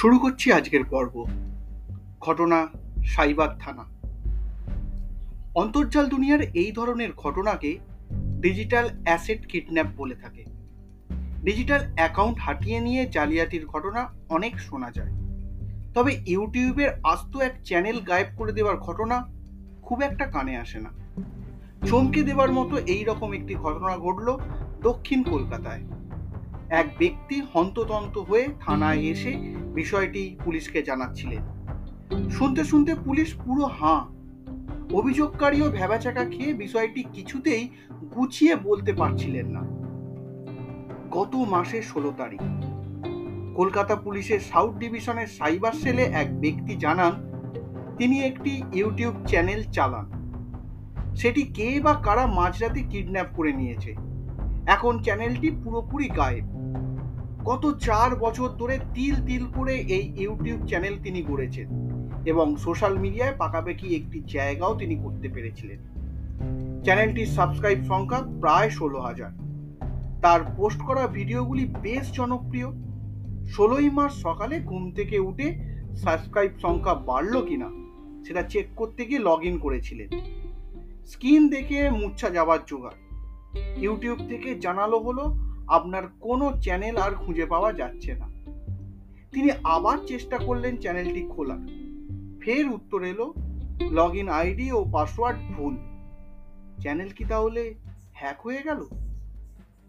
[0.00, 1.26] শুরু করছি আজকের পর্ব।
[2.20, 2.68] ঘটনা,
[3.04, 3.84] সাইবার থানা।
[5.54, 7.78] অন্তর্জাল দুনিয়ার এই ধরনের ঘটনাকে
[8.40, 10.44] ডিজিটাল অ্যাসেট কিডন্যাপ বলে থাকে।
[11.44, 15.12] ডিজিটাল অ্যাকাউন্ট হাটিয়ে নিয়ে জালিয়াতির ঘটনা অনেক শোনা যায়।
[15.94, 19.26] তবে ইউটিউবের আস্ত এক চ্যানেল গায়েব করে দেওয়ার ঘটনা
[19.82, 20.90] খুব একটা কানে আসে না।
[21.86, 24.38] চমকে দেওয়ার মতো এই রকম একটি ঘটনা ঘটল
[24.80, 25.82] দক্ষিণ কলকাতায়।
[26.70, 29.30] এক ব্যক্তি হন্ততন্ত হয়ে থানায় এসে
[29.74, 31.42] বিষয়টি পুলিশকে জানাচ্ছিলেন।
[32.28, 34.04] শুনতে শুনতে পুলিশ পুরো হাঁ।
[34.94, 37.68] অভিযোগকারীও ভেবাচাকা খেয়ে বিষয়টি কিছুতেই
[38.16, 39.60] গুছিয়ে বলতে পারছিলেন না।
[41.10, 42.40] গত মাসে ষোলো তারিখ।
[43.56, 47.12] কলকাতা পুলিশের সাউথ ডিভিশনের সাইবার সেলে এক ব্যক্তি জানান,
[47.98, 50.10] তিনি একটি ইউটিউব চ্যানেল চালান।
[51.14, 53.94] সেটি কে বা কারা মাঝরাতে কিডন্যাপ করে নিয়েছে।
[54.66, 56.59] এখন চ্যানেলটি পুরোপুরি গায়েব।
[57.44, 61.68] গত চার বছর ধরে তিল তিল করে এই ইউটিউব চ্যানেল তিনি গড়েছেন
[62.26, 65.78] এবং সোশ্যাল মিডিয়ায় পাকাপাকি একটি জায়গাও তিনি করতে পেরেছিলেন।
[66.84, 69.30] চ্যানেলটির সাবস্ক্রাইব সংখ্যা প্রায় ষোলো হাজার।
[70.22, 72.68] তার পোস্ট করা ভিডিওগুলি বেশ জনপ্রিয়।
[73.46, 75.54] ষোলোই মার্চ সকালে ঘুম থেকে উঠে
[75.96, 77.68] সাবস্ক্রাইব সংখ্যা বাড়লো কিনা
[78.26, 80.08] সেটা চেক করতে গিয়ে লগ ইন করেছিলেন।
[81.06, 82.98] স্ক্রিন দেখে মূর্ছা যাওয়ার জোগাড়।
[83.76, 88.26] ইউটিউব থেকে জানালো হলো আপনার কোনো চ্যানেল আর খুঁজে পাওয়া যাচ্ছে না।
[89.32, 91.58] তিনি আবার চেষ্টা করলেন চ্যানেলটি খোলার।
[92.40, 93.34] ফের উত্তর এলো
[93.90, 95.76] লগ ইন আইডি ও পাসওয়ার্ড ভুল।
[96.80, 97.74] চ্যানেল কি তাহলে
[98.14, 98.86] হ্যাক হয়ে গেল?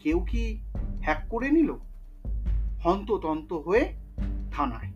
[0.00, 0.60] কেউ কি
[1.02, 1.70] হ্যাক করে নিল?
[2.84, 3.84] হন্ততন্ত হয়ে
[4.52, 4.92] থানায়।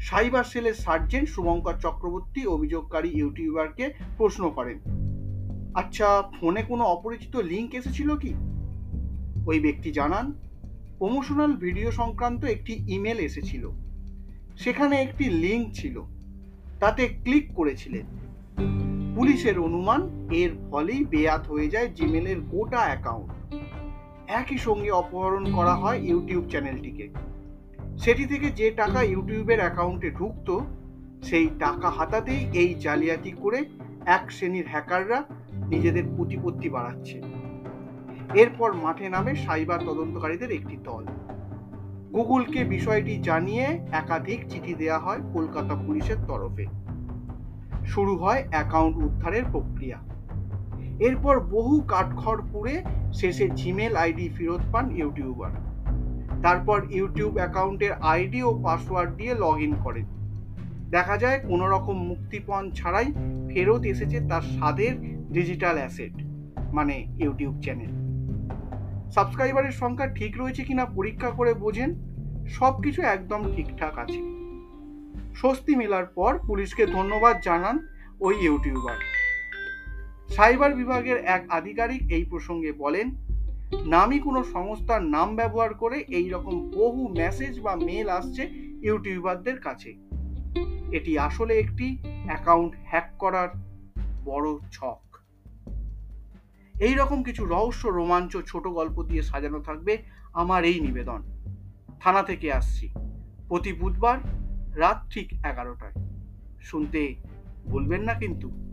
[0.00, 4.78] সাইবার সেলের সার্জেন্ট শুভঙ্কর চক্রবর্তী, অভিযোগকারী ইউটিউবারকে প্রশ্ন করেন
[5.74, 8.34] আচ্ছা ফোনে কোনো অপরিচিত লিঙ্ক এসেছিল কি?
[9.46, 10.32] ওই ব্যক্তি জানান
[10.98, 13.70] প্রমোশনাল ভিডিও সংক্রান্ত একটি ইমেল এসেছিল।
[14.56, 16.02] সেখানে একটি লিঙ্ক ছিল।
[16.80, 18.06] তাতে ক্লিক করেছিলেন।
[19.16, 23.32] পুলিশের অনুমান এর ফলেই বেয়াত হয়ে যায় জিমেলের গোটা অ্যাকাউন্ট
[24.28, 27.08] একই সঙ্গে অপহরণ করা হয় ইউটিউব চ্যানেলটিকে
[27.98, 30.58] সেটি থেকে যে টাকা ইউটিউবের অ্যাকাউন্টে ঢুকত,
[31.22, 33.64] সেই টাকা হাতাতেই এই জালিয়াতি করে
[34.06, 35.24] এক শ্রেণির হ্যাকাররা
[35.68, 37.22] নিজেদের প্রতিপত্তি বাড়াচ্ছে।
[38.32, 41.04] এরপর মাঠে নামে সাইবার তদন্তকারীদের একটি দল।
[42.12, 46.66] গুগলকে বিষয়টি জানিয়ে একাধিক চিঠি দেয়া হয় কলকাতা পুলিশের তরফে।
[47.86, 49.98] শুরু হয় অ্যাকাউন্ট উদ্ধারের প্রক্রিয়া।
[51.00, 52.82] এরপর বহু কাঠখড় পুড়ে
[53.14, 55.50] শেষে জিমেল আইডি ফেরত পান ইউটিউবার।
[56.42, 60.04] তারপর ইউটিউব অ্যাকাউন্টের আইডি ও পাসওয়ার্ড দিয়ে লগ ইন করেন।
[60.90, 63.12] দেখা যায় কোনো রকম মুক্তিপণ ছাড়াই
[63.48, 66.12] ফেরত এসেছে তার স্বাদের ডিজিটাল অ্যাসেট
[66.72, 68.03] মানে ইউটিউব চ্যানেল।
[69.14, 71.94] সাবস্ক্রাইবারের সংখ্যা ঠিক রয়েছে কিনা পরীক্ষা করে বোঝেন।
[72.48, 74.20] সব কিছু একদম ঠিকঠাক আছে।
[75.34, 77.88] স্বস্তি মেলার পর পুলিশকে ধন্যবাদ জানান
[78.20, 78.96] ওই ইউটিউবার।
[80.28, 83.10] সাইবার বিভাগের এক আধিকারিক এই প্রসঙ্গে বলেন,
[83.86, 88.42] নামই কোনো সংস্থার নাম ব্যবহার করে এই রকম বহু মেসেজ বা মেল আসছে
[88.82, 89.94] ইউটিউবারদের কাছে।
[90.92, 93.48] এটি আসলে একটি অ্যাকাউন্ট হ্যাক করার
[94.24, 95.13] বড় ছক।
[96.80, 100.02] এই রকম কিছু রহস্য, রোমাঞ্চ, ছোট গল্প দিয়ে সাজানো থাকবে
[100.32, 101.22] আমার এই নিবেদন।
[102.00, 102.88] থানা থেকে আসছি।
[103.48, 104.18] প্রতি বুধবার
[104.78, 105.92] রাত ঠিক এগারোটায়।
[106.60, 107.14] শুনতে
[107.64, 108.63] ভুলবেন না কিন্তু।